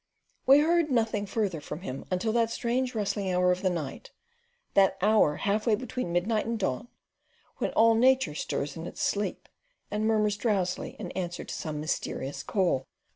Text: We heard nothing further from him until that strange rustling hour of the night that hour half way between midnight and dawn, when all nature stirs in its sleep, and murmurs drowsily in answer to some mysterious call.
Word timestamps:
We 0.47 0.61
heard 0.61 0.89
nothing 0.89 1.27
further 1.27 1.61
from 1.61 1.81
him 1.81 2.05
until 2.09 2.33
that 2.33 2.49
strange 2.49 2.95
rustling 2.95 3.31
hour 3.31 3.51
of 3.51 3.61
the 3.61 3.69
night 3.69 4.09
that 4.73 4.97
hour 4.99 5.35
half 5.35 5.67
way 5.67 5.75
between 5.75 6.11
midnight 6.11 6.47
and 6.47 6.57
dawn, 6.57 6.87
when 7.59 7.69
all 7.73 7.93
nature 7.93 8.33
stirs 8.33 8.75
in 8.75 8.87
its 8.87 9.03
sleep, 9.03 9.47
and 9.91 10.07
murmurs 10.07 10.37
drowsily 10.37 10.95
in 10.97 11.11
answer 11.11 11.43
to 11.43 11.53
some 11.53 11.79
mysterious 11.79 12.41
call. 12.41 12.87